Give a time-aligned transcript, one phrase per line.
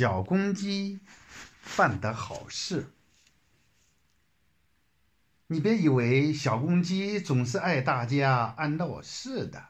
[0.00, 0.98] 小公鸡
[1.76, 2.90] 办的好事，
[5.48, 9.62] 你别以为小公鸡总是爱大家爱闹事的。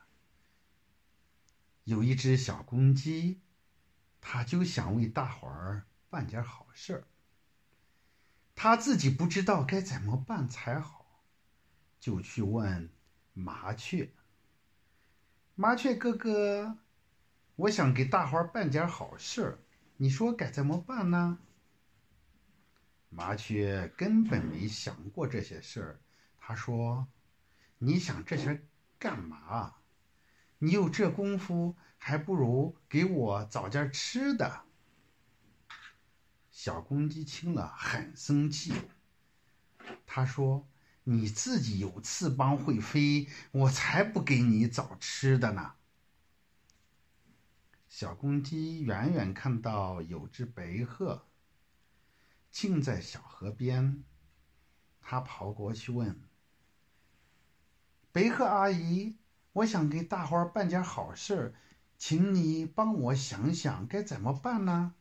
[1.82, 3.40] 有一只小公鸡，
[4.20, 7.04] 它就想为大伙儿办点好事儿，
[8.54, 11.24] 它自己不知道该怎么办才好，
[11.98, 12.88] 就去问
[13.32, 14.12] 麻雀
[15.56, 16.78] ：“麻雀哥哥，
[17.56, 19.58] 我想给大伙儿办点好事。”
[20.02, 21.38] 你说该怎么办呢？
[23.10, 26.00] 麻雀根本没想过这些事儿。
[26.38, 27.06] 他说
[27.76, 28.66] ：“你想这些
[28.98, 29.74] 干嘛？
[30.58, 34.62] 你有这功夫，还不如给我找点吃的。”
[36.50, 38.72] 小公鸡听了很生气。
[40.06, 40.66] 他说
[41.04, 45.74] ：“你自己有翅膀会飞，我才不给你找吃的呢。”
[47.90, 51.26] 小公鸡远远看到有只白鹤，
[52.48, 54.04] 静在小河边。
[55.00, 56.22] 它跑过去问
[58.12, 59.18] ：“白鹤阿姨，
[59.52, 61.52] 我想给大伙儿办点好事，
[61.98, 64.94] 请你帮我想想该怎么办呢？”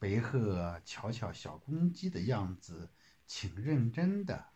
[0.00, 2.90] 白鹤瞧瞧小公鸡的样子，
[3.28, 4.46] 挺认真的，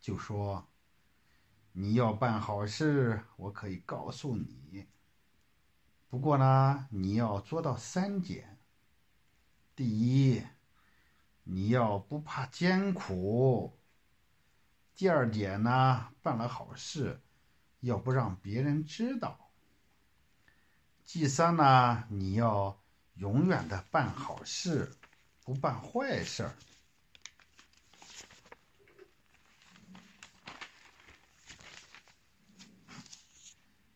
[0.00, 0.71] 就说。
[1.72, 4.86] 你要办好事，我可以告诉你。
[6.10, 8.58] 不过呢，你要做到三点：
[9.74, 10.42] 第一，
[11.44, 13.72] 你要不怕艰苦；
[14.94, 17.22] 第二点呢，办了好事，
[17.80, 19.50] 要不让别人知道；
[21.06, 22.78] 第三呢，你要
[23.14, 24.94] 永远的办好事，
[25.42, 26.54] 不办坏事儿。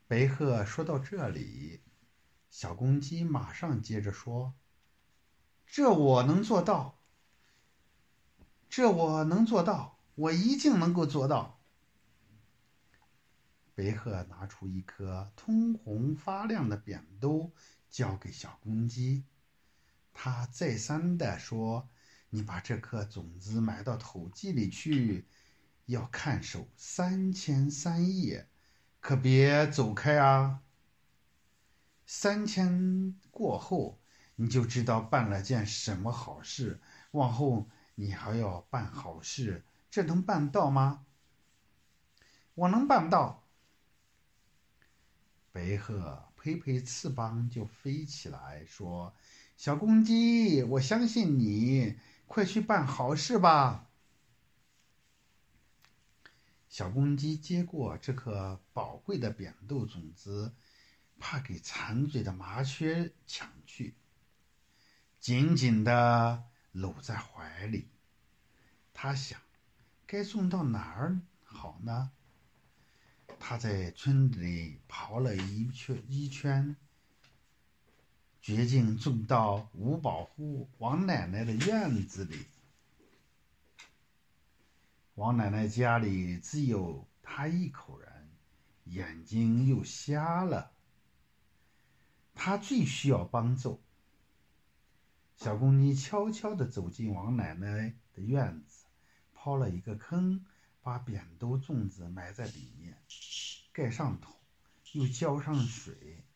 [0.09, 1.83] 白鹤说到这里，
[2.49, 4.55] 小公鸡马上接着说
[5.67, 7.01] ：“这我能做到，
[8.69, 11.61] 这我能做到，我一定能够做到。”
[13.75, 17.53] 白鹤拿出一颗通红发亮的扁豆，
[17.91, 19.25] 交给小公鸡。
[20.13, 21.91] 他再三的说
[22.31, 25.27] ：“你把这颗种子埋到土地里去，
[25.87, 28.49] 要看守三天三夜。”
[29.07, 30.63] 可别走开啊！
[32.07, 34.01] 三天过后，
[34.35, 36.81] 你就知道办了件什么好事。
[37.13, 41.07] 往后你还要办好事，这能办到吗？
[42.57, 43.45] 我能办到。
[45.53, 49.15] 白鹤拍拍翅膀就飞起来，说
[49.57, 51.97] ：“小公鸡，我相信你，
[52.27, 53.86] 快去办好事吧。”
[56.77, 60.53] 小公鸡接过这颗宝贵的扁豆种子，
[61.19, 63.95] 怕给馋嘴的麻雀抢去，
[65.19, 67.89] 紧紧地搂在怀里。
[68.93, 69.41] 他想，
[70.07, 72.11] 该种到哪儿好呢？
[73.41, 76.77] 他在村子里跑了一圈一圈，
[78.43, 82.45] 决定种到五保户王奶奶的院子里。
[85.17, 88.31] 王奶奶家里只有她一口人，
[88.85, 90.73] 眼睛又瞎了。
[92.35, 93.83] 她最需要帮助。
[95.39, 98.85] 小公鸡悄悄地走进王奶奶的院子，
[99.35, 100.45] 刨了一个坑，
[100.83, 103.03] 把扁豆种子埋在里面，
[103.73, 104.35] 盖上土，
[104.93, 106.27] 又浇上水，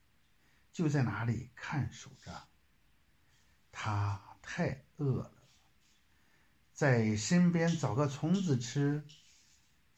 [0.73, 2.49] 就在那里看守着。
[3.71, 5.40] 它太饿了。
[6.81, 9.05] 在身边找个虫子吃，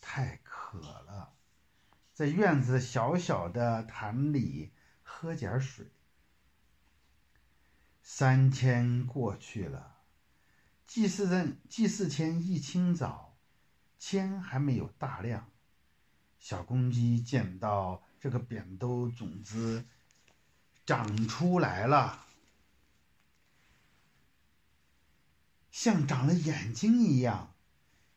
[0.00, 1.32] 太渴了；
[2.12, 5.92] 在院子小小的潭里喝点水。
[8.02, 9.98] 三天过去了，
[10.84, 13.38] 祭祀日祭祀天一清早，
[14.00, 15.52] 天还没有大亮，
[16.40, 19.84] 小公鸡见到这个扁豆种子
[20.84, 22.26] 长出来了。
[25.72, 27.54] 像长了眼睛一样，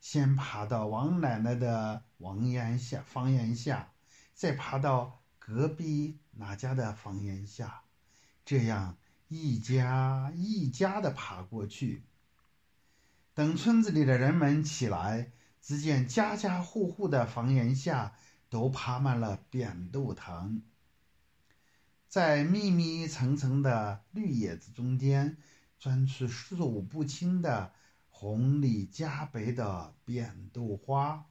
[0.01, 3.93] 先爬到王奶奶的房檐下，房檐下，
[4.33, 7.83] 再爬到隔壁哪家的房檐下，
[8.43, 8.97] 这样
[9.29, 12.03] 一家一家的爬过去。
[13.33, 15.31] 等村子里的人们起来，
[15.61, 18.15] 只见家家户户的房檐下
[18.49, 20.61] 都爬满了扁豆藤，
[22.09, 25.37] 在密密层层的绿叶子中间。
[25.77, 27.73] 钻出数不清的
[28.09, 31.25] 红里加白的扁豆花，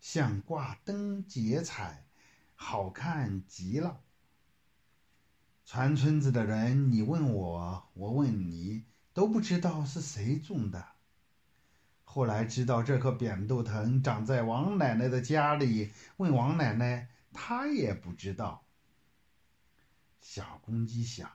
[0.00, 2.06] 像挂灯结彩，
[2.54, 4.00] 好看极了。
[5.64, 10.88] 全村子的人，你问我，我问你，都不知道是谁种的。
[12.04, 18.64] 后来知道这棵扁豆藤长在王奶奶的家里，问王奶奶，她也不知道。
[20.20, 21.30] 小公鸡想，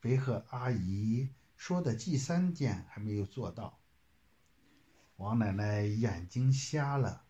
[0.00, 3.78] 别和阿姨说的第三件还没有做到。
[5.16, 7.24] 王奶奶眼睛瞎了，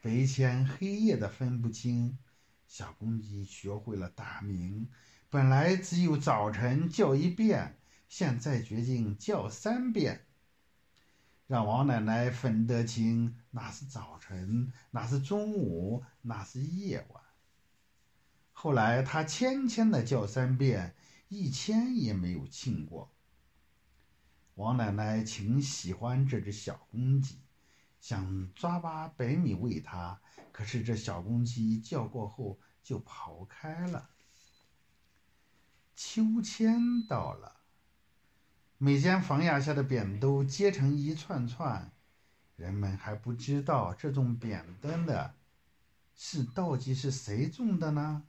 [0.00, 2.18] 白天黑夜的分不清。
[2.66, 4.88] 小公鸡学会了打鸣，
[5.28, 7.78] 本来只有早晨叫一遍，
[8.08, 10.26] 现在决定叫三遍。
[11.46, 17.22] 让王奶奶分得清，那是早晨，那是中午，那是夜晚。
[18.52, 20.94] 后来他天天的叫三遍，
[21.28, 23.12] 一千也没有轻过。
[24.54, 27.40] 王奶奶挺喜欢这只小公鸡，
[28.00, 30.20] 想抓把白米喂它，
[30.52, 34.10] 可是这小公鸡叫过后就跑开了。
[35.96, 37.60] 秋千到了。
[38.78, 41.92] 每间房檐下的扁豆结成一串串，
[42.56, 45.34] 人们还不知道这种扁担的
[46.14, 48.24] 是到底是谁种的呢？